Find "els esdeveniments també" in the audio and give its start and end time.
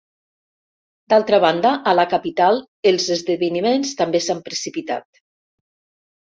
2.93-4.23